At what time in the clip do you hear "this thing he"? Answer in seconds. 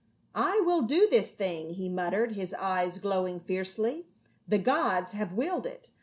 1.11-1.87